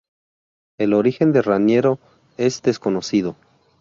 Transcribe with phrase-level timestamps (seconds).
[0.79, 1.99] El origen de Raniero
[2.37, 3.35] es desconocido.